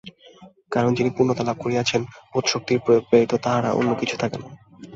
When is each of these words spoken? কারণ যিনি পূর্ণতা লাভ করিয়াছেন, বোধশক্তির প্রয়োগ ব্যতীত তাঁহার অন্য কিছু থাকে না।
কারণ 0.71 0.91
যিনি 0.93 1.09
পূর্ণতা 1.09 1.43
লাভ 1.43 1.57
করিয়াছেন, 1.59 2.01
বোধশক্তির 2.31 2.83
প্রয়োগ 2.85 3.03
ব্যতীত 3.09 3.33
তাঁহার 3.43 3.77
অন্য 3.79 3.91
কিছু 3.95 4.15
থাকে 4.17 4.37
না। 4.37 4.47